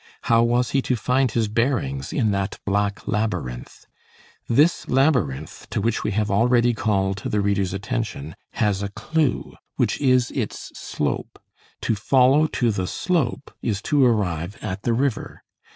How 0.23 0.41
was 0.41 0.71
he 0.71 0.81
to 0.81 0.95
find 0.95 1.29
his 1.29 1.47
bearings 1.47 2.11
in 2.11 2.31
that 2.31 2.57
black 2.65 3.07
labyrinth? 3.07 3.85
This 4.49 4.87
labyrinth, 4.89 5.69
to 5.69 5.79
which 5.79 6.03
we 6.03 6.09
have 6.13 6.31
already 6.31 6.73
called 6.73 7.19
the 7.23 7.39
reader's 7.39 7.71
attention, 7.71 8.35
has 8.53 8.81
a 8.81 8.89
clue, 8.89 9.53
which 9.75 10.01
is 10.01 10.31
its 10.31 10.71
slope. 10.73 11.37
To 11.81 11.93
follow 11.93 12.47
to 12.47 12.71
the 12.71 12.87
slope 12.87 13.53
is 13.61 13.79
to 13.93 14.03
arrive 14.03 14.57
at 14.63 14.81
the 14.81 14.93
river. 14.93 15.43